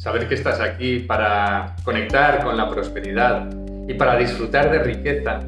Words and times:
saber 0.00 0.28
que 0.28 0.34
estás 0.34 0.60
aquí 0.60 1.00
para 1.00 1.76
conectar 1.84 2.42
con 2.42 2.56
la 2.56 2.70
prosperidad 2.70 3.50
y 3.86 3.92
para 3.92 4.16
disfrutar 4.16 4.70
de 4.70 4.78
riqueza, 4.78 5.40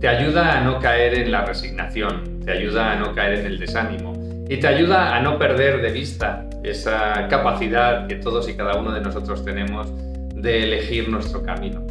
te 0.00 0.08
ayuda 0.08 0.56
a 0.56 0.64
no 0.64 0.80
caer 0.80 1.18
en 1.18 1.30
la 1.30 1.44
resignación, 1.44 2.40
te 2.42 2.50
ayuda 2.50 2.92
a 2.92 2.96
no 2.96 3.14
caer 3.14 3.40
en 3.40 3.46
el 3.46 3.58
desánimo 3.58 4.14
y 4.48 4.56
te 4.56 4.66
ayuda 4.68 5.14
a 5.14 5.20
no 5.20 5.38
perder 5.38 5.82
de 5.82 5.92
vista 5.92 6.48
esa 6.62 7.28
capacidad 7.28 8.06
que 8.06 8.14
todos 8.14 8.48
y 8.48 8.54
cada 8.54 8.78
uno 8.78 8.90
de 8.92 9.02
nosotros 9.02 9.44
tenemos 9.44 9.92
de 10.34 10.62
elegir 10.64 11.10
nuestro 11.10 11.42
camino. 11.42 11.86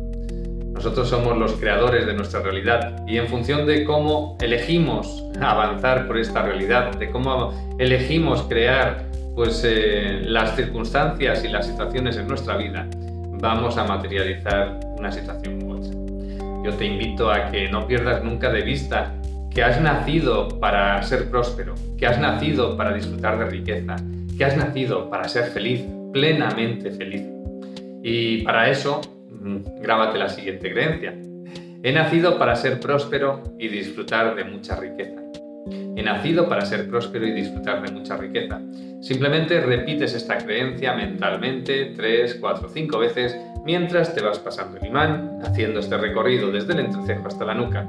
Nosotros 0.74 1.10
somos 1.10 1.38
los 1.38 1.54
creadores 1.54 2.08
de 2.08 2.16
nuestra 2.16 2.42
realidad 2.42 3.06
y 3.06 3.18
en 3.18 3.28
función 3.28 3.68
de 3.68 3.86
cómo 3.86 4.36
elegimos 4.42 5.26
avanzar 5.40 6.08
por 6.08 6.18
esta 6.18 6.42
realidad, 6.42 6.92
de 6.96 7.12
cómo 7.12 7.54
elegimos 7.78 8.42
crear 8.50 9.09
pues, 9.40 9.64
eh, 9.66 10.22
las 10.26 10.56
circunstancias 10.56 11.44
y 11.44 11.48
las 11.48 11.68
situaciones 11.68 12.18
en 12.18 12.28
nuestra 12.28 12.58
vida, 12.58 12.88
vamos 13.42 13.78
a 13.78 13.86
materializar 13.86 14.80
una 14.98 15.12
situación 15.12 15.64
u 15.64 15.74
otra. 15.74 15.94
Yo 16.64 16.74
te 16.78 16.86
invito 16.86 17.32
a 17.32 17.50
que 17.50 17.70
no 17.70 17.88
pierdas 17.88 18.24
nunca 18.24 18.52
de 18.52 18.62
vista 18.62 19.16
que 19.50 19.64
has 19.64 19.82
nacido 19.82 20.60
para 20.60 21.02
ser 21.04 21.30
próspero, 21.30 21.74
que 21.98 22.06
has 22.06 22.20
nacido 22.20 22.76
para 22.76 22.94
disfrutar 22.94 23.40
de 23.40 23.46
riqueza, 23.46 23.96
que 24.38 24.46
has 24.46 24.58
nacido 24.58 25.10
para 25.10 25.28
ser 25.28 25.46
feliz, 25.46 25.86
plenamente 26.12 26.92
feliz. 26.92 27.24
Y 28.04 28.44
para 28.44 28.70
eso 28.70 29.02
Mm, 29.42 29.82
grábate 29.82 30.18
la 30.18 30.28
siguiente 30.28 30.72
creencia. 30.72 31.14
He 31.82 31.94
nacido 31.94 32.38
para 32.38 32.56
ser 32.56 32.80
próspero 32.80 33.42
y 33.58 33.70
disfrutar 33.70 34.36
de 34.36 34.44
mucha 34.44 34.76
riqueza. 34.76 35.19
He 35.96 36.04
nacido 36.04 36.48
para 36.48 36.66
ser 36.66 36.88
próspero 36.88 37.26
y 37.26 37.32
disfrutar 37.32 37.82
de 37.82 37.92
mucha 37.92 38.18
riqueza. 38.18 38.62
Simplemente 39.02 39.62
repites 39.62 40.14
esta 40.14 40.38
creencia 40.38 40.94
mentalmente 40.94 41.94
3, 41.96 42.38
4, 42.40 42.70
5 42.70 43.00
veces 43.00 43.38
mientras 43.66 44.14
te 44.14 44.22
vas 44.22 44.40
pasando 44.40 44.78
el 44.78 44.88
imán, 44.88 45.40
haciendo 45.44 45.80
este 45.80 45.98
recorrido 45.98 46.52
desde 46.52 46.74
el 46.74 46.80
entrecejo 46.80 47.28
hasta 47.28 47.46
la 47.46 47.54
nuca. 47.54 47.88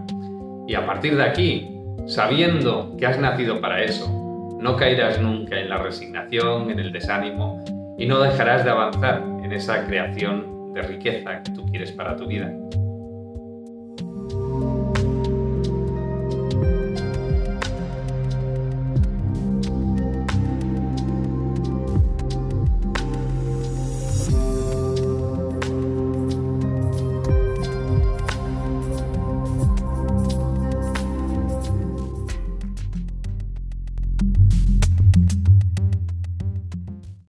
Y 0.66 0.74
a 0.74 0.86
partir 0.86 1.16
de 1.16 1.24
aquí, 1.24 1.70
sabiendo 2.06 2.96
que 2.96 3.06
has 3.06 3.18
nacido 3.18 3.60
para 3.60 3.82
eso, 3.82 4.58
no 4.60 4.76
caerás 4.76 5.20
nunca 5.20 5.58
en 5.58 5.70
la 5.70 5.78
resignación, 5.78 6.70
en 6.70 6.78
el 6.78 6.92
desánimo 6.92 7.64
y 7.98 8.06
no 8.06 8.20
dejarás 8.20 8.64
de 8.64 8.70
avanzar 8.70 9.22
en 9.42 9.52
esa 9.52 9.86
creación 9.86 10.72
de 10.74 10.82
riqueza 10.82 11.42
que 11.42 11.52
tú 11.52 11.66
quieres 11.66 11.92
para 11.92 12.16
tu 12.16 12.26
vida. 12.26 12.52